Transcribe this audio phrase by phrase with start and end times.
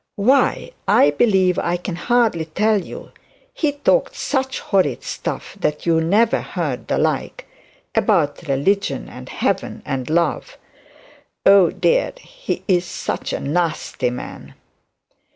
[0.15, 3.11] 'Why, I believe I can hardly tell you.
[3.53, 7.45] He talked such horrid stuff that you never heard the like;
[7.93, 10.57] about religion, and heaven, and love
[11.45, 14.55] Oh dear, he is such a nasty man.'